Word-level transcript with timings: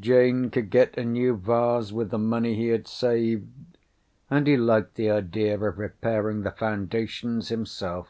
Janet 0.00 0.52
could 0.52 0.70
get 0.70 0.96
a 0.96 1.04
new 1.04 1.36
vase 1.36 1.92
with 1.92 2.08
the 2.08 2.16
money 2.16 2.54
he 2.54 2.68
had 2.68 2.88
saved; 2.88 3.76
and 4.30 4.46
he 4.46 4.56
liked 4.56 4.94
the 4.94 5.10
idea 5.10 5.54
of 5.60 5.76
repairing 5.76 6.40
the 6.44 6.50
foundations 6.50 7.50
himself! 7.50 8.08